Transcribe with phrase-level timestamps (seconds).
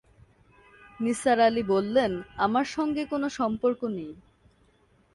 [0.99, 2.11] নিসার আলি বললেন,
[2.37, 4.13] আমার সঙ্গে কোনো সম্পর্ক নেই।